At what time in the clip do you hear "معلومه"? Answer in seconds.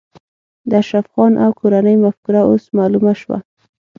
2.77-3.13